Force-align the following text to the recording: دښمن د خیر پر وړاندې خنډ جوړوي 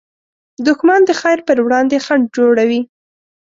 دښمن 0.65 0.99
د 1.05 1.11
خیر 1.21 1.39
پر 1.47 1.57
وړاندې 1.65 2.03
خنډ 2.05 2.23
جوړوي 2.37 2.81